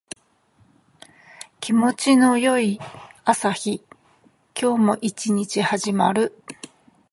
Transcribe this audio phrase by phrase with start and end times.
[1.59, 2.79] 気持ちの良い
[3.23, 3.83] 朝日。
[4.59, 6.33] 今日も一日始まる。